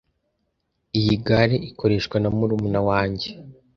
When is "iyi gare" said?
0.99-1.57